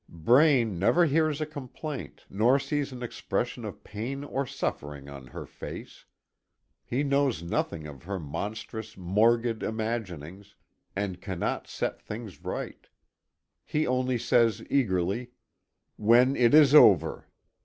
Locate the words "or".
4.23-4.47